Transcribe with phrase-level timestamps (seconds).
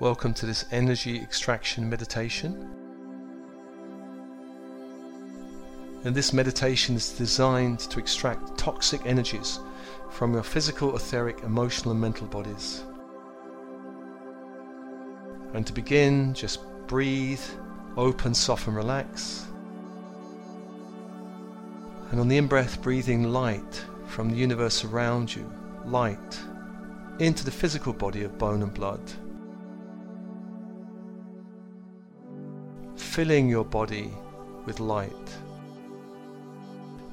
[0.00, 2.70] Welcome to this energy extraction meditation.
[6.04, 9.60] And this meditation is designed to extract toxic energies
[10.08, 12.82] from your physical, etheric, emotional, and mental bodies.
[15.52, 17.42] And to begin, just breathe,
[17.98, 19.48] open, soften, relax.
[22.10, 25.52] And on the in breath, breathing light from the universe around you,
[25.84, 26.40] light
[27.18, 29.02] into the physical body of bone and blood.
[32.96, 34.10] Filling your body
[34.66, 35.10] with light.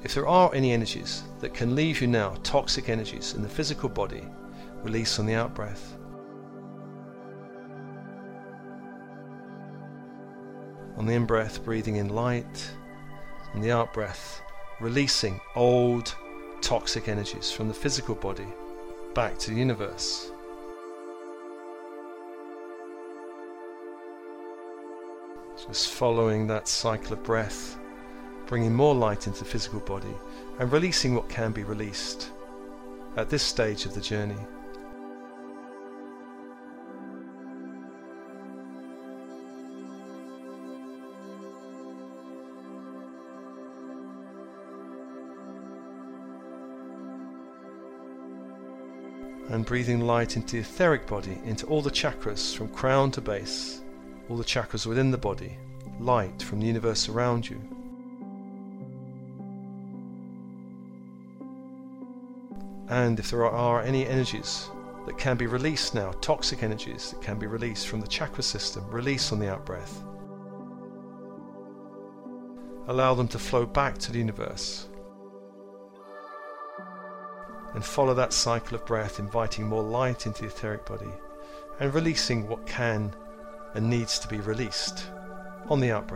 [0.04, 3.88] If there are any energies that can leave you now, toxic energies in the physical
[3.88, 4.24] body,
[4.82, 5.96] release on the out breath.
[10.96, 12.70] On the in breath, breathing in light,
[13.52, 14.40] and the out breath,
[14.80, 16.14] releasing old
[16.60, 18.46] toxic energies from the physical body
[19.14, 20.30] back to the universe.
[25.68, 27.78] Just following that cycle of breath,
[28.46, 30.14] bringing more light into the physical body
[30.58, 32.30] and releasing what can be released
[33.18, 34.38] at this stage of the journey.
[49.50, 53.80] and breathing light into the etheric body, into all the chakras from crown to base
[54.28, 55.56] all the chakras within the body,
[55.98, 57.60] light from the universe around you.
[62.88, 64.70] And if there are any energies
[65.06, 68.86] that can be released now, toxic energies that can be released from the chakra system,
[68.90, 70.02] release on the out breath.
[72.88, 74.88] Allow them to flow back to the universe.
[77.74, 81.12] And follow that cycle of breath, inviting more light into the etheric body
[81.80, 83.14] and releasing what can
[83.78, 85.06] and needs to be released
[85.70, 86.08] on the out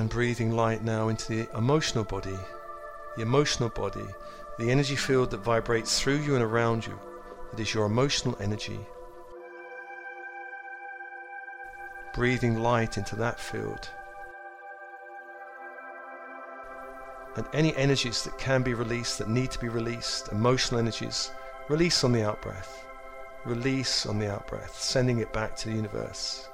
[0.00, 2.38] And breathing light now into the emotional body,
[3.16, 4.06] the emotional body,
[4.58, 6.98] the energy field that vibrates through you and around you,
[7.50, 8.80] that is your emotional energy.
[12.14, 13.90] Breathing light into that field.
[17.36, 21.30] And any energies that can be released, that need to be released, emotional energies,
[21.68, 22.86] release on the out breath.
[23.44, 26.48] Release on the out breath, sending it back to the universe.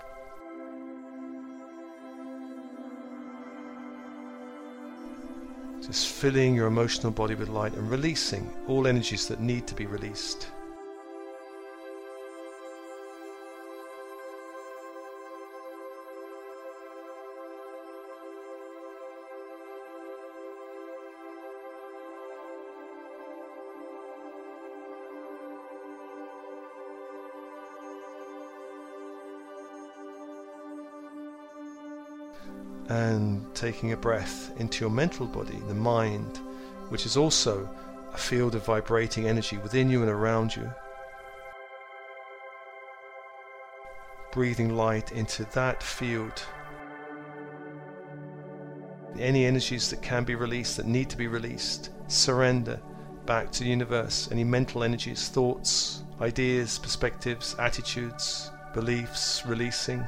[5.86, 9.86] Just filling your emotional body with light and releasing all energies that need to be
[9.86, 10.48] released.
[32.88, 36.38] And taking a breath into your mental body, the mind,
[36.88, 37.68] which is also
[38.12, 40.72] a field of vibrating energy within you and around you.
[44.32, 46.42] Breathing light into that field.
[49.18, 52.80] Any energies that can be released, that need to be released, surrender
[53.24, 54.28] back to the universe.
[54.30, 60.06] Any mental energies, thoughts, ideas, perspectives, attitudes, beliefs, releasing.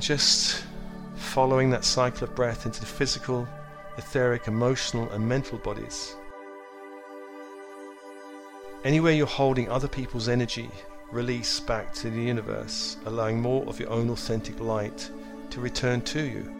[0.00, 0.64] And just
[1.14, 3.46] following that cycle of breath into the physical,
[3.98, 6.16] etheric, emotional, and mental bodies.
[8.82, 10.70] Anywhere you're holding other people's energy,
[11.12, 15.10] release back to the universe, allowing more of your own authentic light
[15.50, 16.59] to return to you.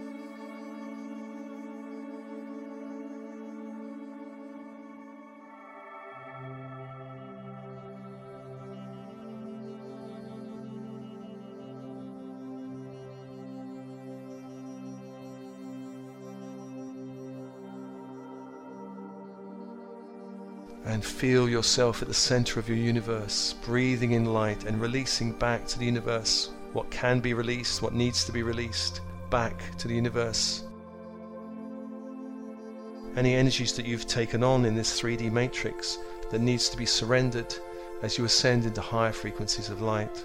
[21.20, 25.78] Feel yourself at the center of your universe, breathing in light and releasing back to
[25.78, 30.64] the universe what can be released, what needs to be released, back to the universe.
[33.16, 35.98] Any energies that you've taken on in this 3D matrix
[36.30, 37.54] that needs to be surrendered
[38.00, 40.24] as you ascend into higher frequencies of light.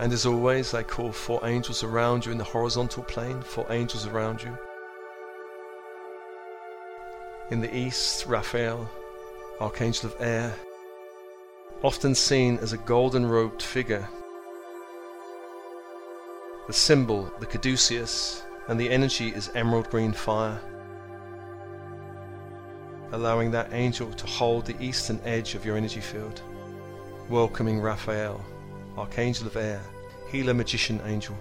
[0.00, 4.06] And as always, I call four angels around you in the horizontal plane, four angels
[4.06, 4.56] around you.
[7.50, 8.90] In the east, Raphael,
[9.60, 10.54] Archangel of Air,
[11.82, 14.08] often seen as a golden robed figure.
[16.66, 20.58] The symbol, the caduceus, and the energy is emerald green fire,
[23.12, 26.40] allowing that angel to hold the eastern edge of your energy field,
[27.28, 28.42] welcoming Raphael,
[28.96, 29.82] Archangel of Air,
[30.30, 31.36] Healer Magician Angel.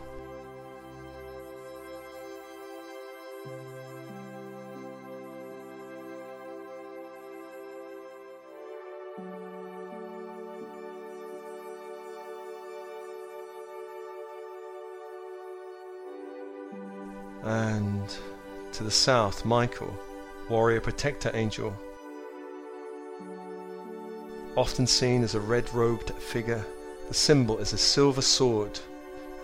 [17.43, 18.15] And
[18.73, 19.97] to the south, Michael,
[20.49, 21.75] warrior protector angel,
[24.55, 26.65] often seen as a red robed figure.
[27.09, 28.79] The symbol is a silver sword,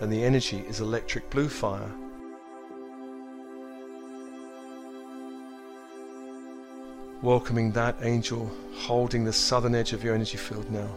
[0.00, 1.90] and the energy is electric blue fire.
[7.22, 10.88] Welcoming that angel holding the southern edge of your energy field now.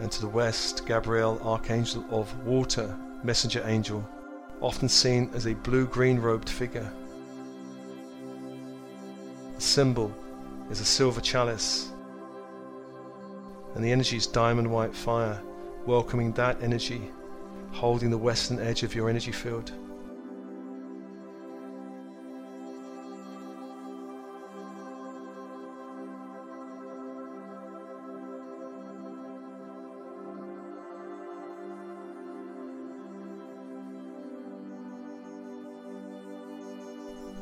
[0.00, 4.02] and to the west, Gabriel, Archangel of Water, Messenger Angel,
[4.60, 6.90] often seen as a blue green robed figure.
[9.54, 10.14] The symbol
[10.70, 11.92] is a silver chalice,
[13.74, 15.40] and the energy is diamond white fire,
[15.86, 17.10] welcoming that energy,
[17.72, 19.72] holding the western edge of your energy field.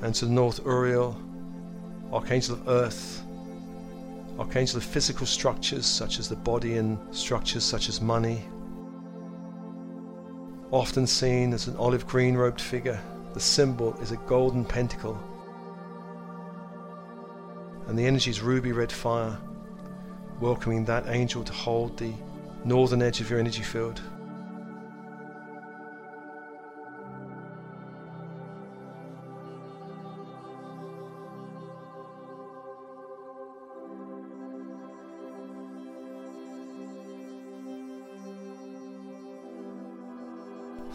[0.03, 1.17] And to the north Uriel,
[2.13, 3.23] Archangel of Earth,
[4.39, 8.45] Archangel of physical structures such as the body and structures such as money.
[10.71, 13.01] Often seen as an olive green robed figure,
[13.35, 15.19] the symbol is a golden pentacle.
[17.87, 19.37] And the energy is ruby red fire,
[20.41, 22.13] welcoming that angel to hold the
[22.65, 24.01] northern edge of your energy field.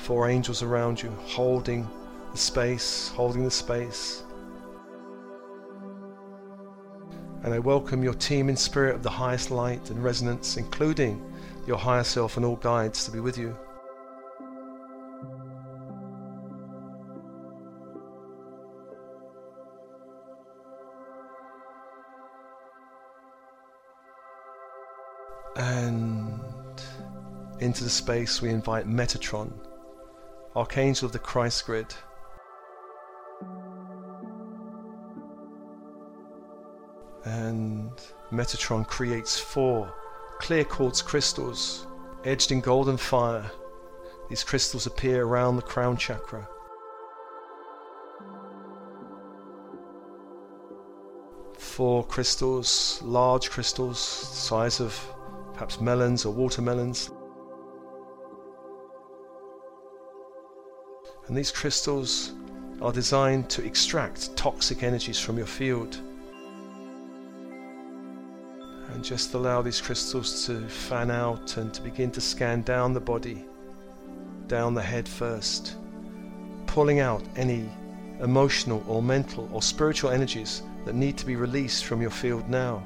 [0.04, 1.90] Four angels around you, holding
[2.34, 4.24] the space, holding the space.
[7.44, 11.24] And I welcome your team in spirit of the highest light and resonance, including
[11.66, 13.58] your higher self and all guides, to be with you.
[25.56, 26.42] And
[27.62, 29.54] into the space we invite Metatron
[30.56, 31.94] Archangel of the Christ grid.
[37.26, 37.92] And
[38.32, 39.94] Metatron creates four
[40.40, 41.88] clear quartz crystals
[42.26, 43.50] edged in golden fire.
[44.30, 46.48] These crystals appear around the crown chakra.
[51.58, 55.00] Four crystals, large crystals, size of
[55.54, 57.10] perhaps melons or watermelons,
[61.34, 62.34] And these crystals
[62.80, 65.98] are designed to extract toxic energies from your field.
[68.94, 73.00] And just allow these crystals to fan out and to begin to scan down the
[73.00, 73.46] body,
[74.46, 75.78] down the head first,
[76.68, 77.68] pulling out any
[78.20, 82.84] emotional or mental or spiritual energies that need to be released from your field now.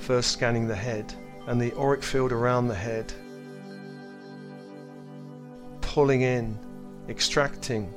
[0.00, 1.12] First scanning the head
[1.46, 3.12] and the auric field around the head,
[5.80, 6.58] pulling in,
[7.08, 7.92] extracting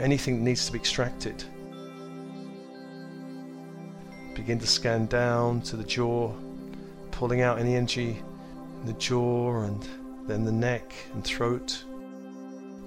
[0.00, 1.44] anything that needs to be extracted.
[4.34, 6.32] Begin to scan down to the jaw,
[7.10, 8.22] pulling out any energy
[8.80, 9.86] in the jaw and
[10.26, 11.84] then the neck and throat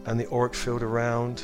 [0.05, 1.43] and the auric field around.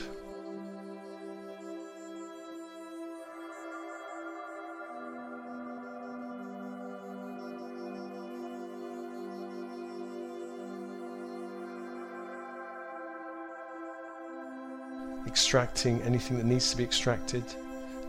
[15.45, 17.43] Extracting anything that needs to be extracted.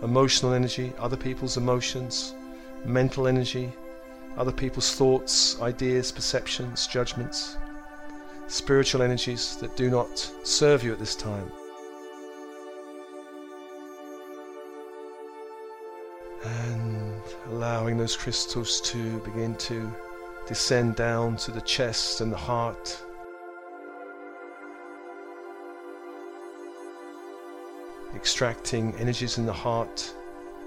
[0.03, 2.35] Emotional energy, other people's emotions,
[2.87, 3.71] mental energy,
[4.39, 7.59] other people's thoughts, ideas, perceptions, judgments,
[8.47, 11.53] spiritual energies that do not serve you at this time.
[16.43, 19.95] And allowing those crystals to begin to
[20.49, 22.99] descend down to the chest and the heart.
[28.17, 30.13] Extracting energies in the heart,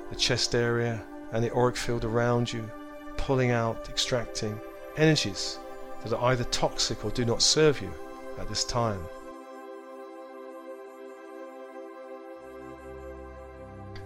[0.10, 1.04] the chest area,
[1.34, 2.70] and the auric field around you,
[3.18, 4.58] pulling out, extracting
[4.96, 5.60] energies
[6.04, 7.92] that are either toxic or do not serve you
[8.40, 9.02] at this time.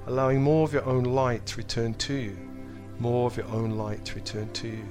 [0.07, 2.37] Allowing more of your own light to return to you,
[2.97, 4.85] more of your own light to return to you.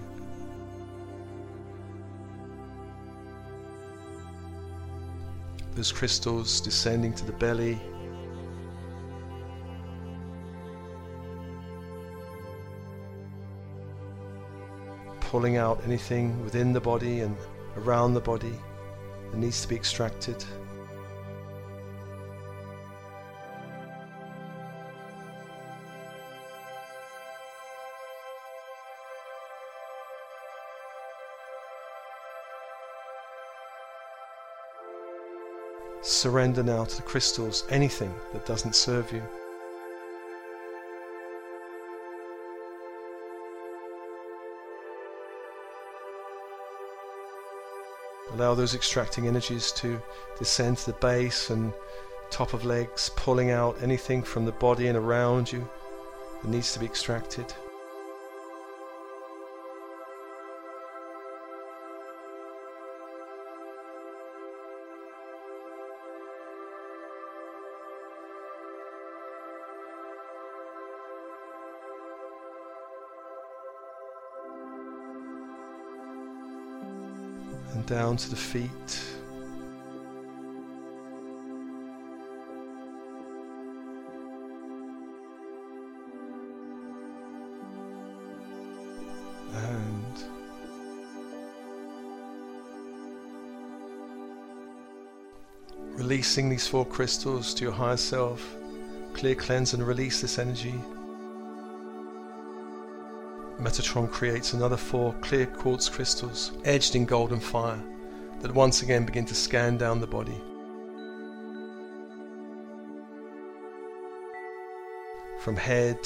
[5.75, 7.81] Those crystals descending to the belly,
[15.33, 17.35] pulling out anything within the body and
[17.79, 18.53] around the body
[19.31, 20.37] that needs to be extracted.
[36.03, 39.23] Surrender now to the crystals anything that doesn't serve you.
[48.35, 50.01] Allow those extracting energies to
[50.39, 51.73] descend to the base and
[52.31, 55.69] top of legs, pulling out anything from the body and around you
[56.41, 57.53] that needs to be extracted.
[77.93, 78.71] Down to the feet.
[89.53, 90.25] And
[95.99, 98.57] releasing these four crystals to your higher self,
[99.13, 100.81] clear, cleanse, and release this energy.
[103.63, 107.81] Metatron creates another four clear quartz crystals edged in golden fire
[108.41, 110.41] that once again begin to scan down the body.
[115.39, 115.99] From head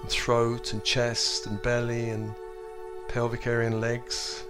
[0.00, 2.34] and throat and chest and belly and
[3.08, 4.44] pelvic area and legs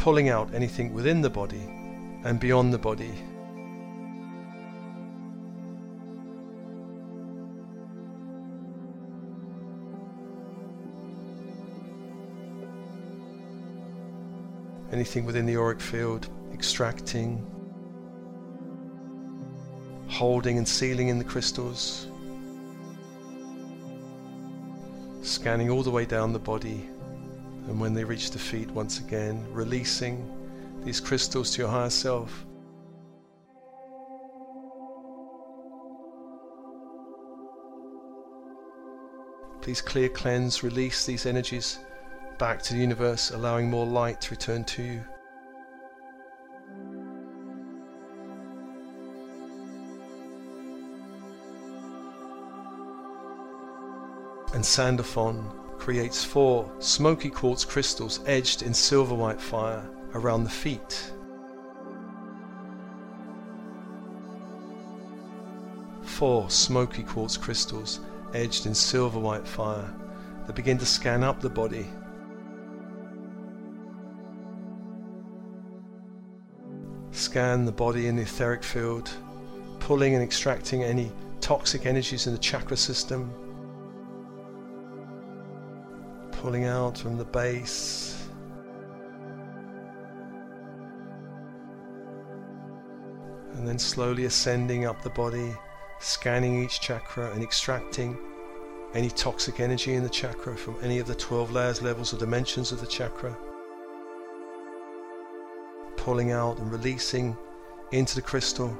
[0.00, 1.60] pulling out anything within the body
[2.24, 3.12] and beyond the body.
[14.90, 17.44] Anything within the auric field, extracting,
[20.08, 22.06] holding and sealing in the crystals,
[25.20, 26.88] scanning all the way down the body
[27.70, 30.28] and when they reach the feet, once again, releasing
[30.82, 32.44] these crystals to your higher self.
[39.62, 41.78] Please clear, cleanse, release these energies
[42.38, 45.04] back to the universe, allowing more light to return to you.
[54.54, 59.82] And Sandalphon creates four smoky quartz crystals edged in silver white fire
[60.12, 61.10] around the feet.
[66.02, 68.00] Four smoky quartz crystals
[68.34, 69.90] edged in silver white fire
[70.46, 71.86] that begin to scan up the body.
[77.10, 79.10] Scan the body in the etheric field,
[79.78, 81.10] pulling and extracting any
[81.40, 83.32] toxic energies in the chakra system
[86.40, 88.16] pulling out from the base.
[93.56, 95.54] And then slowly ascending up the body,
[95.98, 98.16] scanning each chakra and extracting
[98.94, 102.72] any toxic energy in the chakra from any of the 12 layers, levels, or dimensions
[102.72, 103.36] of the chakra.
[105.96, 107.36] Pulling out and releasing
[107.92, 108.74] into the crystal.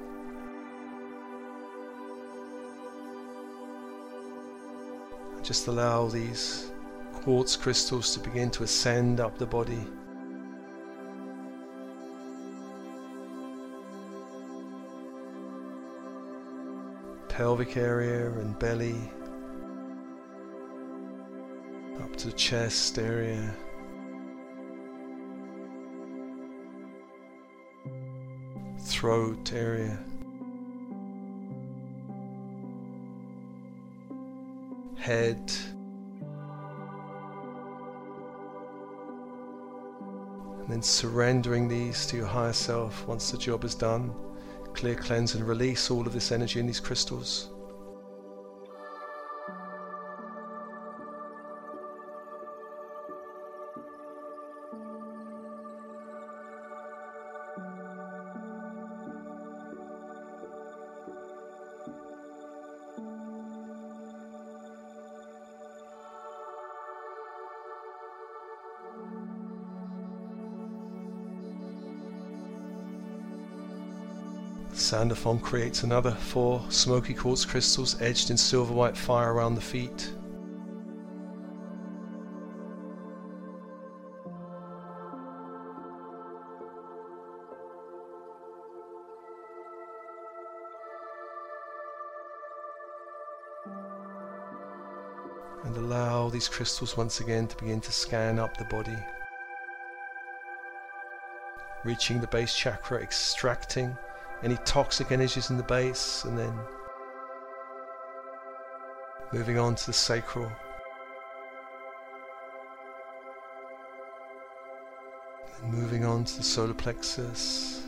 [5.42, 6.70] Just allow these
[7.22, 9.86] quartz crystals to begin to ascend up the body.
[17.28, 19.10] Pelvic area and belly,
[22.02, 23.54] up to chest area.
[28.78, 29.98] Throat area.
[34.96, 35.50] Head.
[40.70, 44.14] And then surrendering these to your higher self once the job is done.
[44.72, 47.48] Clear, cleanse, and release all of this energy in these crystals.
[74.90, 80.10] Sandalphon creates another four smoky quartz crystals edged in silver white fire around the feet.
[95.62, 98.98] And allow these crystals once again to begin to scan up the body
[101.84, 103.96] reaching the base chakra, extracting
[104.42, 106.58] any toxic energies in the base, and then
[109.32, 110.50] moving on to the sacral.
[115.62, 117.82] And moving on to the solar plexus.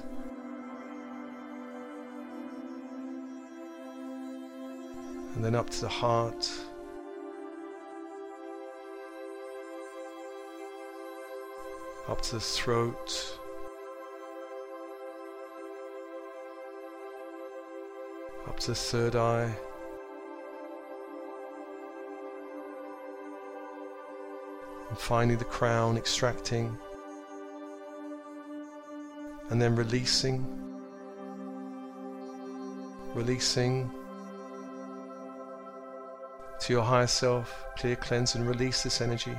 [5.34, 6.50] And then up to the heart.
[12.08, 13.38] Up to the throat.
[18.62, 19.52] To the third eye.
[24.88, 26.78] And finally the crown extracting
[29.50, 30.46] and then releasing,
[33.14, 33.90] releasing
[36.60, 39.36] to your higher self, clear, cleanse and release this energy.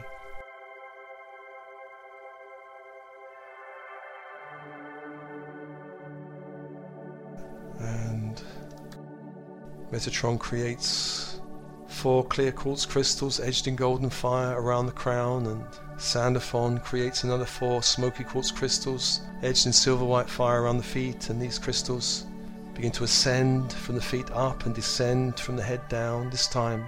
[9.94, 11.40] Metatron creates
[11.86, 15.64] four clear quartz crystals edged in golden fire around the crown, and
[16.02, 21.30] Sandalphon creates another four smoky quartz crystals edged in silver white fire around the feet,
[21.30, 22.26] and these crystals
[22.74, 26.88] begin to ascend from the feet up and descend from the head down, this time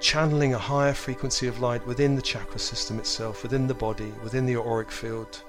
[0.00, 4.44] channeling a higher frequency of light within the chakra system itself, within the body, within
[4.44, 5.42] the auric field.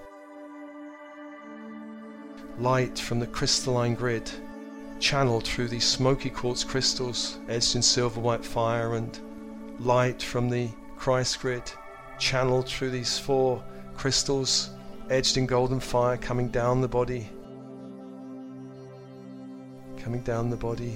[2.57, 4.31] Light from the crystalline grid
[4.99, 9.19] channeled through these smoky quartz crystals edged in silver white fire and
[9.79, 11.71] light from the Christ grid
[12.17, 13.63] channeled through these four
[13.95, 14.69] crystals
[15.09, 17.29] edged in golden fire coming down the body
[20.05, 20.95] coming down the body.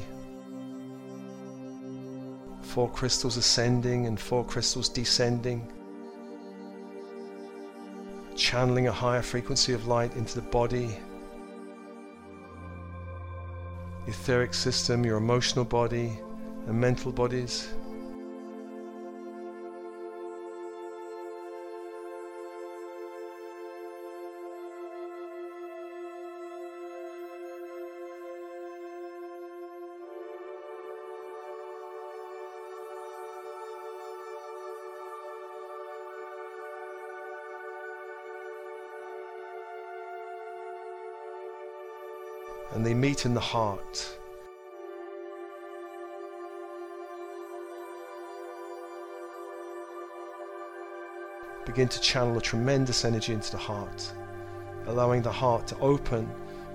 [2.62, 5.68] Four crystals ascending and four crystals descending
[8.36, 10.96] channeling a higher frequency of light into the body
[14.10, 16.20] etheric system, your emotional body,
[16.68, 17.70] and mental bodies.
[43.20, 44.18] Meet in the heart.
[51.66, 54.14] Begin to channel a tremendous energy into the heart,
[54.88, 56.30] allowing the heart to open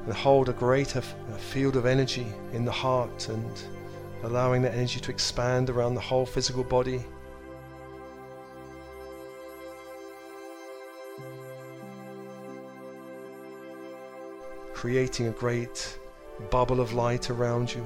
[0.05, 1.01] and hold a greater
[1.39, 3.63] field of energy in the heart and
[4.23, 7.03] allowing that energy to expand around the whole physical body
[14.75, 15.99] creating a great
[16.51, 17.85] bubble of light around you.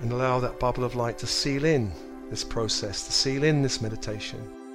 [0.00, 1.90] And allow that bubble of light to seal in
[2.30, 4.65] this process, to seal in this meditation.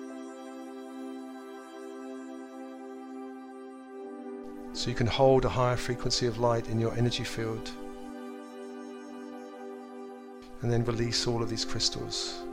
[4.74, 7.70] So you can hold a higher frequency of light in your energy field
[10.62, 12.44] and then release all of these crystals.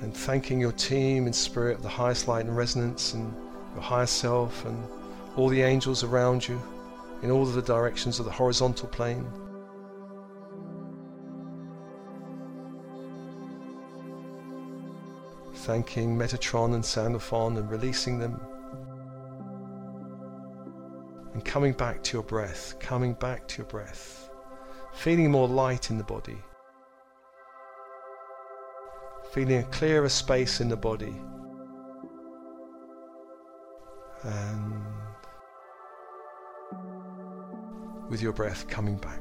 [0.00, 3.34] And thanking your team in spirit, of the highest light and resonance, and
[3.74, 4.82] your higher self, and
[5.36, 6.60] all the angels around you
[7.22, 9.26] in all of the directions of the horizontal plane.
[15.54, 18.40] Thanking Metatron and Sandalphon and releasing them.
[21.32, 24.30] And coming back to your breath, coming back to your breath.
[24.94, 26.38] Feeling more light in the body
[29.36, 31.14] feeling a clearer space in the body.
[34.22, 34.82] And
[38.08, 39.20] with your breath coming back.